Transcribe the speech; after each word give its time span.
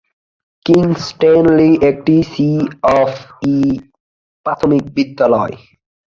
King's 0.65 0.99
Stanley 1.07 1.69
একটি 1.89 2.15
C 2.31 2.49
of 2.95 3.11
E 3.47 3.57
প্রাথমিক 4.45 4.83
বিদ্যালয়। 4.95 5.55